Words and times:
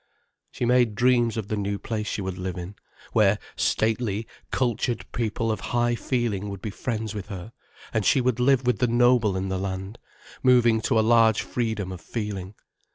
She 0.49 0.65
made 0.65 0.95
dreams 0.95 1.37
of 1.37 1.47
the 1.47 1.55
new 1.55 1.77
place 1.77 2.07
she 2.07 2.23
would 2.23 2.39
live 2.39 2.57
in, 2.57 2.73
where 3.13 3.37
stately 3.55 4.25
cultured 4.49 5.05
people 5.11 5.51
of 5.51 5.59
high 5.77 5.93
feeling 5.93 6.49
would 6.49 6.59
be 6.59 6.71
friends 6.71 7.13
with 7.13 7.27
her, 7.27 7.53
and 7.93 8.03
she 8.03 8.19
would 8.19 8.39
live 8.39 8.65
with 8.65 8.79
the 8.79 8.87
noble 8.87 9.37
in 9.37 9.49
the 9.49 9.59
land, 9.59 9.99
moving 10.41 10.81
to 10.81 10.99
a 10.99 11.05
large 11.05 11.43
freedom 11.43 11.91
of 11.91 12.01
feeling. 12.01 12.55